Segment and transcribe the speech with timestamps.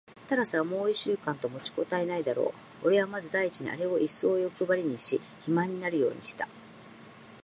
[0.27, 2.87] タラスはもう一週間と持ちこたえないだろう。
[2.87, 6.49] おれはまず第一にあれをいっそうよくばりにし、肥満になるようにした。